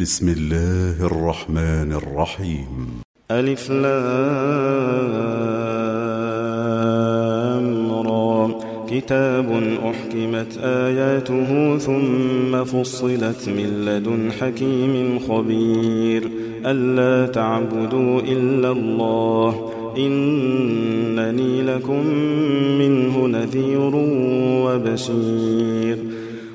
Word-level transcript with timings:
بسم 0.00 0.28
الله 0.28 1.06
الرحمن 1.06 1.92
الرحيم. 1.92 2.66
ألف 3.30 3.70
لام 3.70 3.86
را. 8.08 8.50
كتاب 8.90 9.62
أحكمت 9.84 10.58
آياته 10.58 11.78
ثم 11.78 12.64
فصلت 12.64 13.48
من 13.48 13.84
لدن 13.84 14.32
حكيم 14.32 15.18
خبير. 15.28 16.30
ألا 16.66 17.26
تعبدوا 17.32 18.20
إلا 18.20 18.70
الله. 18.70 19.70
إنني 19.98 21.62
لكم 21.62 22.06
منه 22.78 23.26
نذير 23.26 23.92
وبشير. 24.64 26.13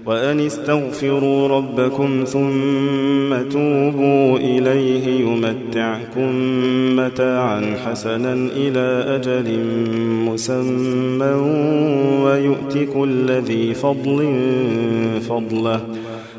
وأن 0.10 0.39
استغفروا 0.39 1.48
ربكم 1.48 2.23
ثم 2.23 3.50
توبوا 3.50 4.38
إليه 4.38 5.20
يمتعكم 5.20 6.32
متاعا 6.96 7.75
حسنا 7.86 8.33
إلى 8.33 9.16
أجل 9.16 9.60
مسمى 10.25 11.32
ويؤت 12.24 12.78
كل 12.93 13.32
ذي 13.32 13.74
فضل 13.74 14.33
فضله 15.30 15.82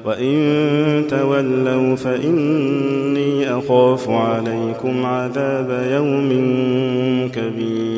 وإن 0.04 1.04
تولوا 1.10 1.96
فإني 1.96 3.50
أخاف 3.58 4.10
عليكم 4.10 5.06
عذاب 5.06 5.88
يوم 5.92 6.28
كبير 7.28 7.89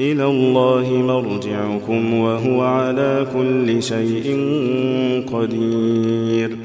إلى 0.00 0.24
الله 0.24 0.92
مرجعكم 0.92 2.14
وهو 2.14 2.60
على 2.60 3.26
كل 3.34 3.82
شيء 3.82 4.36
قدير. 5.32 6.56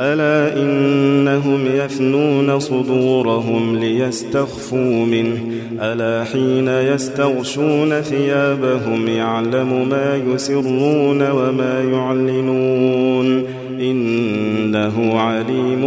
ألا 0.00 0.62
إنهم 0.62 1.66
يثنون 1.66 2.58
صدورهم 2.58 3.76
ليستخفوا 3.76 5.06
منه؟ 5.06 5.38
ألا 5.80 6.24
حين 6.24 6.68
يستغشون 6.68 8.00
ثيابهم 8.00 9.08
يعلم 9.08 9.88
ما 9.88 10.20
يسرون 10.34 11.30
وما 11.30 11.84
يعلنون؟ 11.92 13.44
إنه 13.80 15.18
عليم 15.20 15.82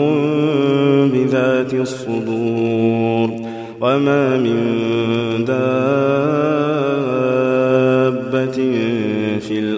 بذات 1.13 1.73
الصدور. 1.73 3.31
وما 3.81 4.37
من 4.37 4.57
دابة 5.47 6.06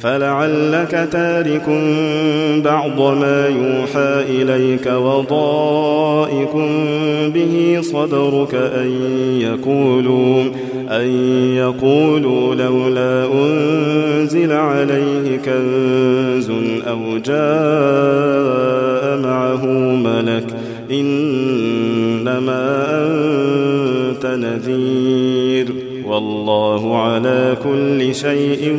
فلعلك 0.00 1.08
تارك 1.12 1.68
بعض 2.64 3.00
ما 3.00 3.46
يوحى 3.46 4.24
إليك 4.28 4.86
وضائق 4.86 6.54
به 7.34 7.78
صدرك 7.80 8.54
أن 8.54 8.90
يقولوا 9.40 10.44
أن 10.90 11.06
يقولوا 11.54 12.54
لولا 12.54 13.26
أنزل 13.32 14.52
عليه 14.52 15.36
كنز 15.36 16.50
أو 16.88 17.18
جاء 17.26 19.18
معه 19.18 19.66
ملك 19.94 20.46
إنما 20.90 22.86
أنت 23.06 24.26
نذير. 24.26 25.45
والله 26.16 26.98
على 26.98 27.56
كل 27.64 28.14
شيء 28.14 28.76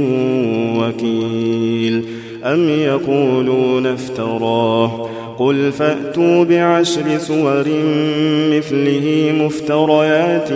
وكيل. 0.80 2.06
أم 2.44 2.70
يقولون 2.70 3.86
افتراه. 3.86 5.10
قل 5.40 5.72
فأتوا 5.72 6.44
بعشر 6.44 7.18
سور 7.18 7.66
مثله 8.54 9.34
مفتريات 9.42 10.52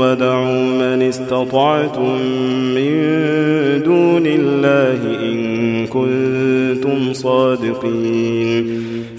ودعوا 0.00 0.62
من 0.62 1.02
استطعتم 1.02 2.18
من 2.74 3.12
دون 3.82 4.26
الله 4.26 4.98
إن 5.22 5.86
كنتم 5.86 7.12
صادقين. 7.12 8.79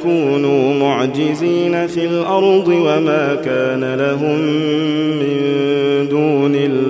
يكونوا 0.00 0.74
معجزين 0.74 1.86
في 1.86 2.04
الأرض 2.06 2.68
وما 2.68 3.34
كان 3.44 3.94
لهم 3.94 4.38
من 5.20 5.40
دون 6.08 6.54
الله 6.54 6.89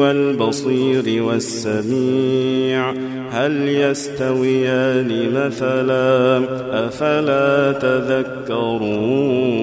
والبصير 0.00 1.22
والسميع 1.22 2.94
هل 3.30 3.68
يستويان 3.68 5.32
مثلا 5.32 6.42
أفلا 6.86 7.72
تذكرون؟ 7.72 9.56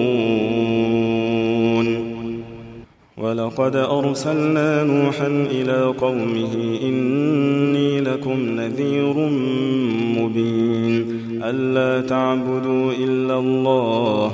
ولقد 3.18 3.76
أرسلنا 3.76 4.84
نوحا 4.84 5.28
إلى 5.28 5.84
قومه 5.84 6.80
إني 6.84 8.02
لكم 8.02 8.40
نذير 8.60 9.14
مبين 10.18 11.20
ألا 11.44 12.08
تعبدوا 12.08 12.92
إلا 12.92 13.40
الله 13.40 14.34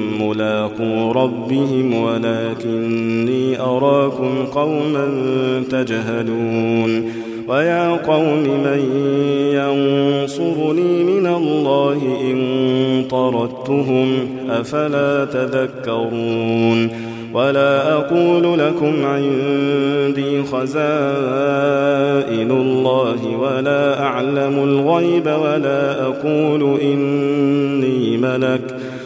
ملاقو 0.31 1.11
ربهم 1.11 1.93
ولكني 2.03 3.59
أراكم 3.59 4.45
قوما 4.55 5.07
تجهلون 5.71 7.11
ويا 7.47 7.89
قوم 7.89 8.43
من 8.43 8.79
ينصرني 9.53 11.03
من 11.03 11.27
الله 11.27 12.17
إن 12.21 12.37
طردتهم 13.09 14.27
أفلا 14.49 15.25
تذكرون 15.25 16.89
ولا 17.33 17.93
أقول 17.93 18.59
لكم 18.59 19.05
عندي 19.05 20.43
خزائن 20.43 20.71
الله 22.51 23.37
ولا 23.41 24.03
أعلم 24.03 24.63
الغيب 24.63 25.25
ولا 25.25 26.05
أقول 26.05 26.79
إني 26.81 28.17
ملك 28.17 28.70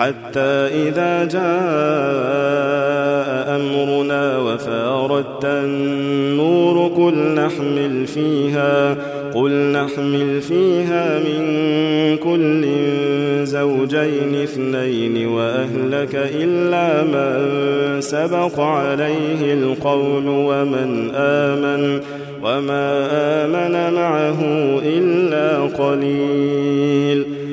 حتى 0.00 0.40
إذا 0.88 1.24
جاء 1.24 1.40
أمرنا 3.56 4.38
وفاردت 4.38 5.44
النور 5.44 6.88
قل 6.96 7.14
نحمل 7.14 8.06
فيها 8.06 8.96
قل 9.34 9.50
نحمل 9.50 10.40
فيها 10.40 11.18
من 11.18 11.42
كل 12.16 12.66
زوجين 13.46 14.42
اثنين 14.42 15.26
وأهلك 15.26 16.14
إلا 16.14 17.02
من 17.02 18.00
سبق 18.00 18.60
عليه 18.60 19.54
القول 19.54 20.24
ومن 20.26 21.10
آمن 21.14 22.00
وما 22.42 23.06
آمن 23.12 23.94
معه 23.94 24.40
إلا 24.84 25.60
قليل. 25.60 27.39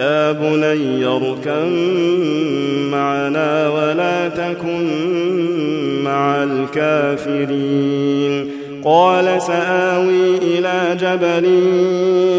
يا 0.00 0.32
بني 0.32 1.04
اركم 1.04 1.68
معنا 2.90 3.68
ولا 3.68 4.28
تكن 4.28 4.86
مع 6.04 6.42
الكافرين. 6.42 8.32
قال 8.84 9.42
سآوي 9.42 10.38
إلى 10.38 10.96
جبل 11.00 11.44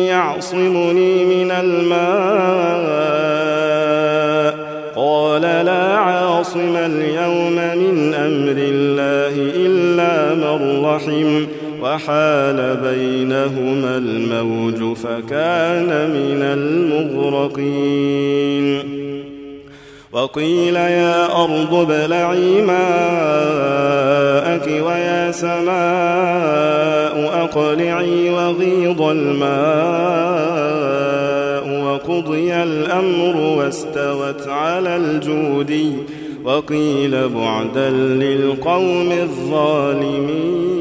يعصمني 0.08 1.26
من 1.26 1.52
الماء. 1.52 2.32
قال 4.96 5.42
لا 5.42 5.98
عاصم 5.98 6.76
اليوم 6.76 7.56
من 7.56 8.14
أمر 8.14 8.58
الله 8.58 9.34
إلا 9.56 10.34
من 10.36 10.86
رحم. 10.86 11.46
وحال 11.82 12.78
بينهما 12.78 13.98
الموج 13.98 14.98
فكان 14.98 16.10
من 16.10 16.42
المغرقين. 16.42 17.92
وقيل 20.12 20.76
يا 20.76 21.44
أرض 21.44 21.74
ابلعي 21.74 22.62
ماءك 22.62 22.78
ويا 24.68 25.32
سماء 25.32 25.72
أقلعي 27.44 28.30
وغيض 28.30 29.02
الماء. 29.02 29.62
وقضي 31.86 32.54
الأمر 32.54 33.38
واستوت 33.38 34.48
على 34.48 34.96
الجودي. 34.96 35.92
وقيل 36.44 37.30
بعدا 37.30 37.90
للقوم 37.90 39.12
الظالمين. 39.12 40.81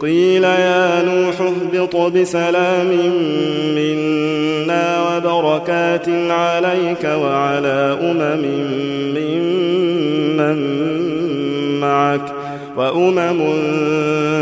قيل 0.00 0.44
يا 0.44 1.02
نوح 1.02 1.40
اهبط 1.40 1.96
بسلام 1.96 2.88
منا 3.76 5.16
وبركات 5.16 6.08
عليك 6.30 7.04
وعلى 7.04 7.98
أمم 8.02 8.44
ممن 9.16 10.58
معك 11.80 12.32
وأمم 12.76 13.40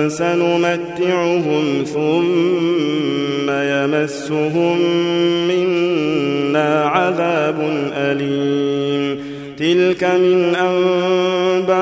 سنمتعهم 0.09 1.85
ثم 1.85 3.51
يمسهم 3.51 4.79
منا 5.49 6.85
عذاب 6.85 7.57
أليم 7.97 9.19
تلك 9.59 10.05
من 10.05 10.55
أنباء 10.55 11.75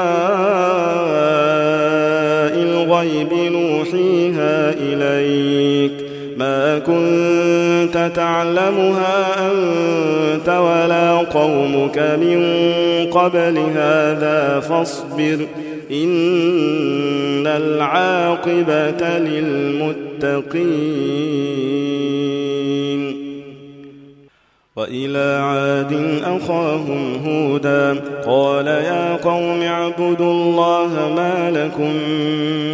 الغيب 3.03 3.33
نوحيها 3.53 4.75
إليك. 4.81 5.93
ما 6.37 6.79
كنت 6.79 8.11
تعلمها 8.17 9.51
أنت 9.51 10.49
ولا 10.49 11.17
قومك 11.19 11.99
من 11.99 12.41
قبل 13.11 13.59
هذا 13.59 14.61
فاصبر. 14.61 15.47
إن 15.93 17.47
العاقبة 17.47 19.19
للمتقين. 19.19 20.53
وإلى 24.83 25.41
عاد 25.43 26.21
أخاهم 26.25 27.15
هودا 27.27 28.01
قال 28.27 28.67
يا 28.67 29.17
قوم 29.17 29.63
اعبدوا 29.63 30.33
الله 30.33 31.13
ما 31.17 31.51
لكم 31.51 31.91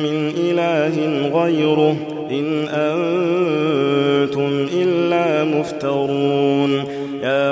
من 0.02 0.32
إله 0.36 1.28
غيره 1.40 1.96
إن 2.30 2.68
أنتم 2.68 4.66
إلا 4.72 5.44
مفترون 5.44 6.84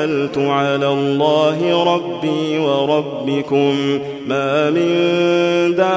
توكلت 0.00 0.38
على 0.38 0.86
الله 0.86 1.84
ربي 1.94 2.58
وربكم. 2.58 3.98
ما 4.28 4.70
من 4.70 5.74
دابة 5.76 5.90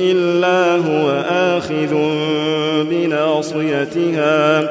إلا 0.00 0.76
هو 0.76 1.10
آخذ 1.30 1.94
بناصيتها. 2.90 4.70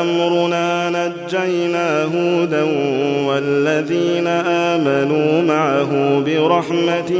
أمرنا 0.00 0.90
نجينا 0.90 2.04
هودا 2.04 2.62
والذين 3.26 4.26
آمنوا 4.46 5.42
معه 5.42 6.20
برحمة 6.26 7.12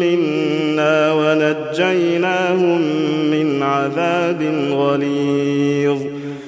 منا 0.00 1.12
ونجيناهم 1.12 2.80
من 3.30 3.62
عذاب 3.62 4.42
غليظ. 4.70 6.17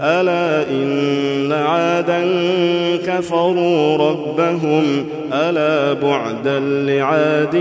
ألا 0.00 0.70
إن 0.70 1.52
عادا 1.52 2.24
كفروا 3.06 3.96
ربهم 3.96 5.06
ألا 5.32 5.92
بعدا 5.92 6.60
لعاد 6.60 7.56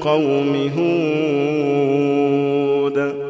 قوم 0.00 0.70
هود 2.86 3.29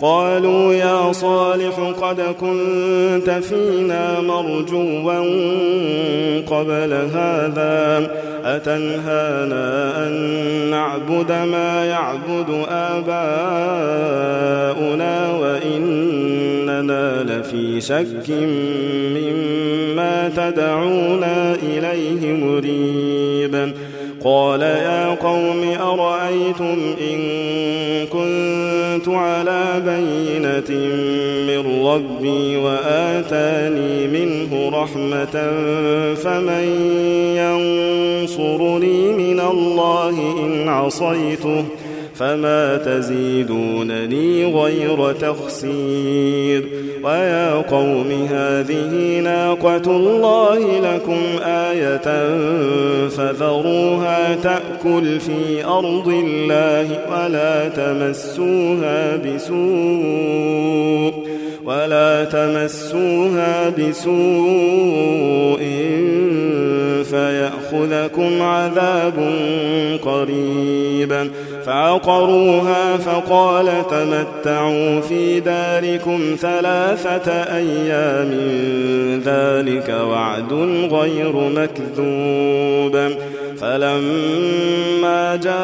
قالوا 0.00 0.74
يا 0.74 1.12
صالح 1.12 1.78
قد 2.02 2.20
كنت 2.20 3.30
فينا 3.30 4.20
مرجوا 4.20 5.20
قبل 6.46 6.92
هذا 6.92 8.10
أتنهانا 8.44 10.06
أن 10.06 10.12
نعبد 10.70 11.32
ما 11.32 11.86
يعبد 11.86 12.64
آباؤنا 12.70 13.12
وإننا 15.32 17.22
لفي 17.22 17.80
شك 17.80 18.30
مما 19.16 20.30
تدعونا 20.36 21.54
إليه 21.54 22.32
مريب. 22.32 23.72
قال 24.24 24.62
يا 24.62 25.14
قوم 25.14 25.74
أرأيتم 25.80 26.94
إن 27.10 27.18
كنت 28.06 28.49
على 29.08 29.82
بينة 29.84 30.70
من 31.46 31.86
ربي 31.86 32.56
وآتاني 32.56 34.06
منه 34.06 34.70
رحمة 34.82 35.50
فمن 36.14 36.66
ينصرني 37.36 39.12
من 39.12 39.40
الله 39.40 40.10
إن 40.44 40.68
عصيته 40.68 41.64
فما 42.20 42.76
تزيدونني 42.76 44.44
غير 44.44 45.12
تخسير. 45.12 46.68
ويا 47.04 47.54
قوم 47.54 48.26
هذه 48.30 49.20
ناقة 49.20 49.96
الله 49.96 50.58
لكم 50.80 51.22
آية 51.44 52.28
فذروها 53.08 54.34
تأكل 54.34 55.20
في 55.20 55.64
أرض 55.64 56.08
الله 56.08 56.98
ولا 57.10 57.68
تمسوها 57.68 59.16
بسوء 59.16 60.50
ولا 61.64 62.24
تمسوها 62.24 63.68
بسوء 63.68 65.60
فيأخذكم 67.70 68.42
عذاب 68.42 69.32
قريبا 70.04 71.30
فعقروها 71.66 72.96
فقال 72.96 73.68
تمتعوا 73.90 75.00
في 75.00 75.40
داركم 75.40 76.36
ثلاثة 76.40 77.32
أيام. 77.32 78.30
ذلك 79.24 79.88
وعد 79.88 80.52
غير 80.92 81.32
مكذوب. 81.32 83.10
فلما 83.60 85.36
جاء 85.36 85.60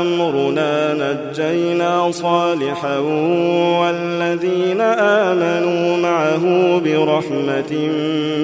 أمرنا 0.00 0.95
نجينا 1.38 2.10
صالحا 2.10 2.98
والذين 3.80 4.80
آمنوا 4.80 5.96
معه 5.96 6.78
برحمة 6.78 7.88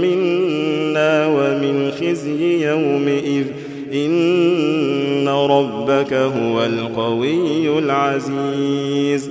منا 0.03 1.27
ومن 1.27 1.93
خزي 2.01 2.67
يومئذ 2.69 3.47
إن 3.93 5.29
ربك 5.29 6.13
هو 6.13 6.65
القوي 6.65 7.79
العزيز 7.79 9.31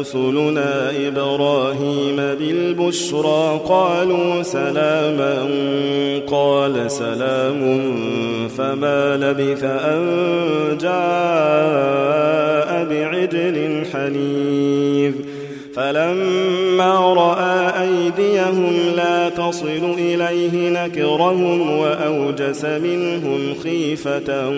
رسلنا 0.00 0.90
إبراهيم 1.08 2.16
بالبشرى 2.16 3.60
قالوا 3.68 4.42
سلاما 4.42 5.48
قال 6.30 6.90
سلام 6.90 7.80
فما 8.48 9.16
لبث 9.16 9.64
أن 9.64 10.02
جاء 10.80 12.86
بعجل 12.90 13.86
حنيذ. 13.92 15.12
فلما 15.74 17.14
رأى 17.14 17.82
أيديهم 17.82 18.72
لا 18.96 19.28
تصل 19.28 19.94
إليه 19.98 20.70
نكرهم 20.70 21.78
وأوجس 21.78 22.64
منهم 22.64 23.54
خيفة 23.62 24.52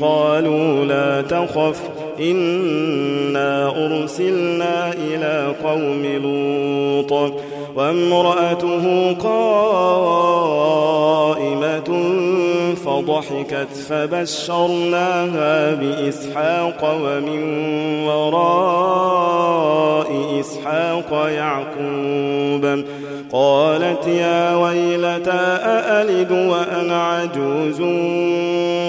قالوا 0.00 0.84
لا 0.84 1.22
تخف 1.22 1.80
إنا 2.20 3.68
أرسلنا 3.86 4.92
إلى 4.92 5.54
قوم 5.64 6.02
لوط 6.04 7.32
وامرأته 7.76 9.12
قائمة 9.12 10.44
فضحكت 12.74 13.76
فبشرناها 13.88 15.74
بإسحاق 15.74 16.98
ومن 17.04 17.42
وراء 18.06 19.64
إسحاق 20.40 21.28
يعقوب 21.28 22.84
قالت 23.32 24.06
يا 24.06 24.56
ويلتى 24.56 25.30
أألد 25.64 26.32
وأنا 26.32 27.02
عجوز 27.02 27.80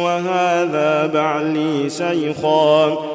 وهذا 0.05 1.11
بعلي 1.13 1.89
شيخا 1.89 3.14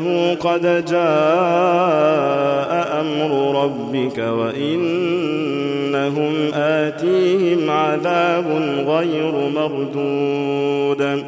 إنه 0.00 0.34
قد 0.34 0.84
جاء 0.84 2.70
أمر 3.00 3.62
ربك 3.64 4.18
وإنهم 4.18 5.54
آتيهم 6.54 7.70
عذاب 7.70 8.46
غير 8.86 9.32
مردود. 9.54 11.24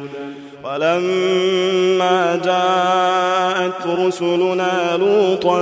ولما 0.63 2.39
جاءت 2.45 3.99
رسلنا 3.99 4.97
لوطا 4.97 5.61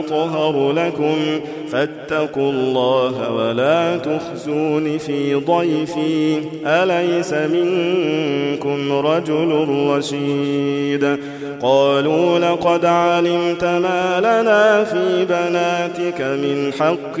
أطهر 0.00 0.72
لكم 0.72 1.16
فاتقوا 1.72 2.52
الله 2.52 3.32
ولا 3.32 3.96
تخزون 3.96 4.98
في 4.98 5.34
ضيفي. 5.34 6.40
أليس 6.66 7.32
منكم 7.32 8.92
رجل 8.92 9.66
رشيد؟ 9.68 11.18
قالوا 11.62 12.38
لقد 12.38 12.84
علمت 12.84 13.64
ما 13.64 14.20
لنا 14.20 14.84
في 14.84 15.24
بناتك 15.24 16.20
من 16.20 16.72
حق 16.80 17.20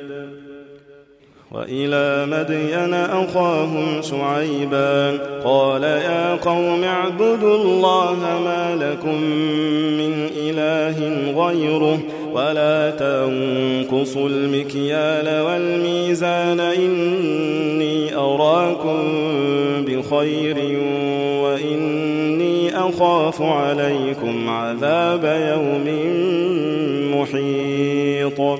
وإلى 1.51 2.25
مدين 2.25 2.93
أخاهم 2.93 4.01
شعيبا 4.01 5.17
قال 5.43 5.83
يا 5.83 6.35
قوم 6.35 6.83
اعبدوا 6.83 7.55
الله 7.55 8.15
ما 8.45 8.75
لكم 8.75 9.15
من 9.97 10.29
إله 10.37 10.97
غيره 11.45 11.99
ولا 12.33 12.89
تنقصوا 12.91 14.29
المكيال 14.29 15.41
والميزان 15.45 16.59
إني 16.59 18.15
أراكم 18.15 18.99
بخير 19.87 20.57
وإني 21.43 22.77
أخاف 22.77 23.41
عليكم 23.41 24.49
عذاب 24.49 25.23
يوم 25.25 25.87
محيط 27.19 28.59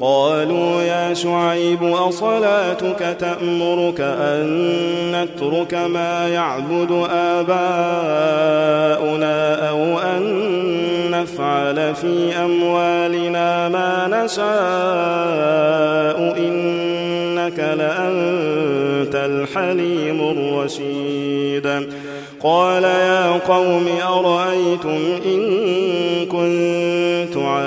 قالوا 0.00 0.82
يا 0.82 1.14
شعيب 1.14 1.82
أصلاتك 1.82 3.16
تأمرك 3.20 4.00
أن 4.00 4.46
نترك 5.12 5.74
ما 5.74 6.28
يعبد 6.28 7.06
آباؤنا 7.10 8.08
أو 9.68 9.98
أن 9.98 10.50
نفعل 11.10 11.94
في 11.94 12.36
أموالنا 12.44 13.68
ما 13.68 14.24
نشاء؟ 14.24 14.50
إنك 16.38 17.58
لأنت 17.58 19.14
الحليم 19.14 20.20
الرشيد. 20.20 21.86
قال 22.42 22.84
يا 22.84 23.32
قوم 23.32 23.88
أرأيتم 24.02 24.98
إن 25.26 25.40
كنت 26.26 26.79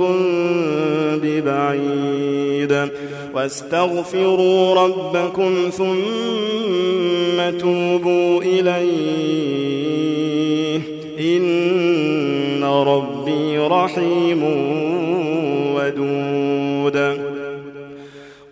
منكم 0.00 0.16
ببعيد. 1.22 2.88
واستغفروا 3.34 4.74
ربكم 4.74 5.70
ثم 5.70 7.58
توبوا 7.58 8.42
إليه. 8.42 8.76
إن 11.20 12.64
ربي 12.64 13.58
رحيم 13.58 14.42
ودود. 15.74 17.25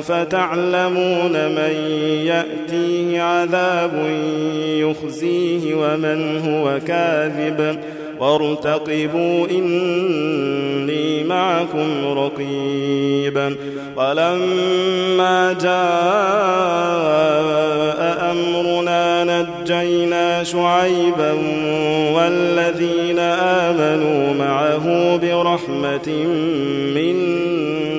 سوف 0.00 0.12
تعلمون 0.12 1.32
من 1.32 1.74
يأتيه 2.24 3.22
عذاب 3.22 3.92
يخزيه 4.64 5.74
ومن 5.74 6.38
هو 6.38 6.78
كاذب 6.86 7.78
وارتقبوا 8.20 9.46
إني 9.50 11.24
معكم 11.24 12.18
رقيبا 12.18 13.56
ولما 13.96 15.56
جاء 15.62 15.70
أمرنا 18.30 19.24
نجينا 19.24 20.44
شعيبا 20.44 21.32
والذين 22.14 23.18
آمنوا 23.18 24.34
معه 24.34 25.16
برحمة 25.16 26.08
منا 26.94 27.29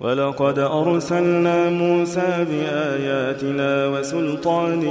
ولقد 0.00 0.58
أرسلنا 0.58 1.70
موسى 1.70 2.46
بآياتنا 2.50 3.86
وسلطان 3.88 4.84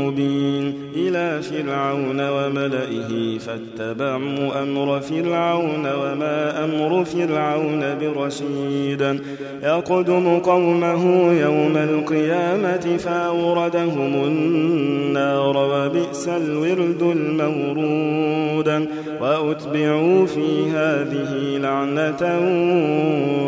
مبين 0.00 0.74
إلى 0.96 1.42
فرعون 1.42 2.20
وملئه 2.28 3.38
فاتبعوا 3.38 4.62
أمر 4.62 5.00
فرعون 5.00 5.86
وما 5.86 6.64
أمر 6.64 7.04
فرعون 7.04 7.84
برشيد. 8.00 9.20
يقدم 9.62 10.38
قومه 10.38 11.32
يوم 11.32 11.76
القيامة 11.76 12.96
فأوردهم 12.98 14.14
النار 14.24 15.56
وبئس 15.56 16.28
الورد 16.28 17.02
المورود. 17.02 18.88
وأتبعوا 19.20 20.26
في 20.26 20.70
هذه 20.70 21.58
لعنة 21.58 22.22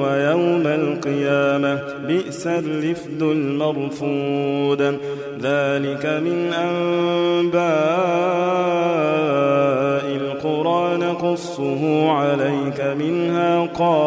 ويوم 0.03 0.67
القيامة 0.85 1.73
بئس 2.09 2.47
الرفد 2.47 3.23
المرفود. 3.23 4.83
ذلك 5.43 6.05
من 6.27 6.53
أنباء 6.53 7.65
القرى 10.17 10.97
نقصه 10.97 12.11
عليك 12.11 12.81
منها 12.81 13.67
قائم 13.67 14.05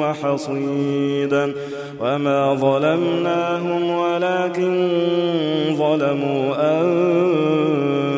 وحصيدا 0.00 1.52
وما 2.00 2.54
ظلمناهم 2.54 3.90
ولكن 3.90 4.88
ظلموا 5.78 6.44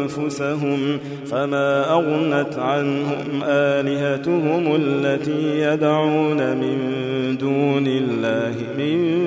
أنفسهم. 0.07 0.81
فما 1.31 1.93
أغنت 1.93 2.59
عنهم 2.59 3.43
آلهتهم 3.45 4.77
التي 4.77 5.61
يدعون 5.61 6.57
من 6.57 6.79
دون 7.41 7.87
الله 7.87 8.55
من 8.79 9.21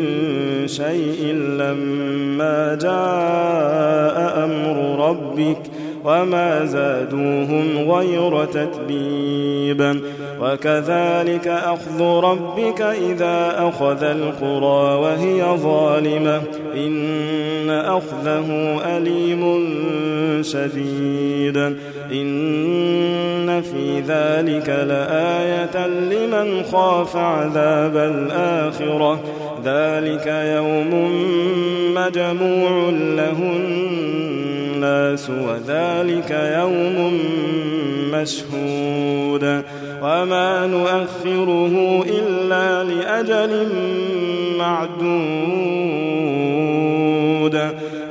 شيء 0.67 1.33
لما 1.33 2.77
جاء 2.81 4.45
أمر 4.45 5.07
ربك 5.09 5.61
وما 6.05 6.65
زادوهم 6.65 7.91
غير 7.91 8.45
تتبيبا 8.45 10.01
وكذلك 10.41 11.47
أخذ 11.47 12.01
ربك 12.01 12.81
إذا 12.81 13.55
أخذ 13.57 14.03
القرى 14.03 14.95
وهي 14.95 15.57
ظالمة. 15.57 16.41
إن 16.75 17.69
أخذه 17.69 18.79
أليم 18.97 19.63
شديد. 20.41 21.57
إن 22.11 23.61
في 23.61 23.99
ذلك 23.99 24.69
لآية 24.69 25.87
لمن 25.87 26.63
خاف 26.63 27.15
عذاب 27.15 27.97
الآخرة. 27.97 29.19
ذلك 29.65 30.27
يوم 30.27 31.11
مجموع 31.95 32.89
له 32.89 33.39
الناس 34.83 35.29
وذلك 35.29 36.31
يوم 36.31 37.19
مشهود 38.13 39.63
وما 40.01 40.67
نؤخره 40.67 42.05
إلا 42.09 42.83
لأجل 42.83 43.67
معدود 44.59 45.03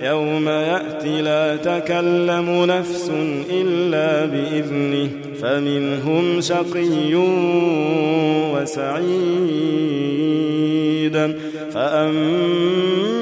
يوم 0.02 0.48
يأتي 0.48 1.22
لا 1.22 1.56
تكلم 1.56 2.64
نفس 2.64 3.10
إلا 3.50 4.26
بإذنه 4.26 5.08
فمنهم 5.42 6.40
شقي 6.40 7.14
وسعيد 8.54 9.92
فأما 11.74 13.21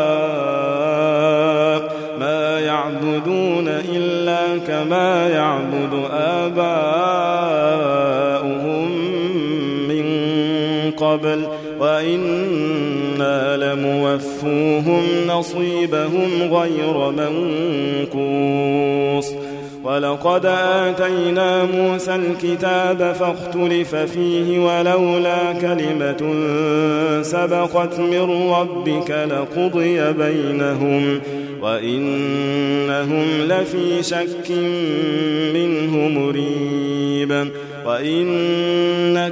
كما 4.81 5.29
يعبد 5.29 5.93
آباؤهم 6.11 6.91
من 9.87 10.05
قبل 10.91 11.47
وإنا 11.79 13.57
لموفوهم 13.57 15.03
نصيبهم 15.27 16.29
غير 16.51 17.11
منقوص. 18.07 19.33
ولقد 19.83 20.45
آتينا 20.45 21.65
موسى 21.65 22.15
الكتاب 22.15 23.15
فاختلف 23.19 23.95
فيه 23.95 24.59
ولولا 24.59 25.53
كلمة 25.53 26.33
سبقت 27.21 27.99
من 27.99 28.51
ربك 28.51 29.11
لقضي 29.11 30.13
بينهم. 30.13 31.19
وإنهم 31.61 33.25
لفي 33.41 34.03
شك 34.03 34.51
منه 35.53 35.97
مريب 35.97 37.51
وإن 37.85 38.27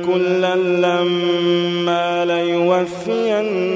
كلا 0.05 0.55
لما 0.55 2.25
ليوفينهم 2.25 3.71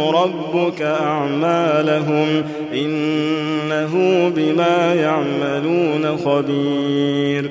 ربك 0.00 0.82
أعمالهم 0.82 2.44
إنه 2.74 3.92
بما 4.36 4.94
يعملون 4.94 6.16
خبير 6.16 7.50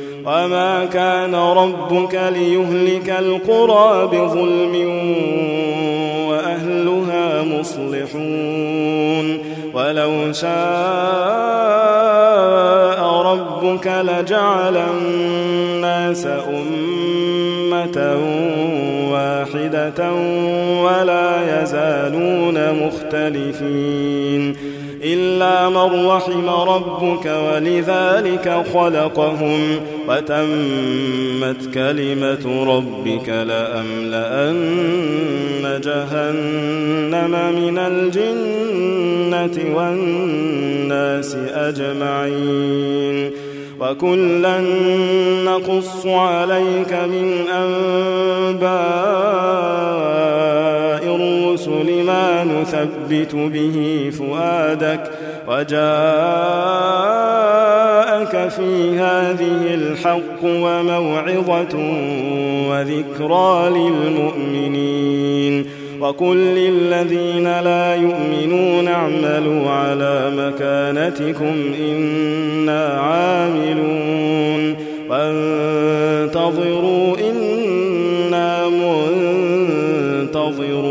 وما 0.25 0.85
كان 0.85 1.35
ربك 1.35 2.21
ليهلك 2.33 3.09
القرى 3.19 4.07
بظلم 4.07 4.75
وأهلها 6.29 7.43
مصلحون 7.43 9.37
ولو 9.73 10.33
شاء 10.33 10.51
ربك 13.21 13.87
لجعل 13.87 14.77
الناس 14.77 16.27
أمة 16.27 17.97
واحدة 19.11 20.13
ولا 20.83 21.61
يزالون 21.61 22.85
مختلفين 22.85 24.70
إلا 25.03 25.69
من 25.69 26.07
رحم 26.07 26.49
ربك 26.49 27.25
ولذلك 27.25 28.63
خلقهم 28.73 29.79
وتمت 30.07 31.73
كلمة 31.73 32.75
ربك 32.75 33.29
لأملأن 33.29 34.61
جهنم 35.83 37.31
من 37.55 37.77
الجنة 37.77 39.75
والناس 39.75 41.35
أجمعين 41.53 43.31
وكلا 43.79 44.61
نقص 45.45 46.05
عليك 46.05 46.93
من 46.93 47.47
أنباء 47.53 48.71
الرسل 51.15 51.90
نثبت 52.43 53.35
به 53.35 54.09
فؤادك 54.17 55.11
وجاءك 55.47 55.81
في 58.49 58.99
هذه 58.99 59.73
الحق 59.73 60.43
وموعظة 60.43 61.77
وذكرى 62.69 63.69
للمؤمنين 63.69 65.65
وقل 66.01 66.37
للذين 66.37 67.43
لا 67.43 67.95
يؤمنون 67.95 68.87
اعملوا 68.87 69.69
على 69.69 70.31
مكانتكم 70.37 71.73
إنا 71.79 72.87
عاملون 72.87 74.75
وانتظروا 75.09 77.17
إنا 77.29 78.69
منتظرون 78.69 80.90